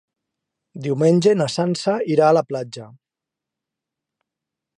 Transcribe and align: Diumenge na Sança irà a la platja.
Diumenge 0.85 1.35
na 1.41 1.47
Sança 1.57 1.95
irà 2.15 2.31
a 2.31 2.37
la 2.39 2.45
platja. 2.53 2.89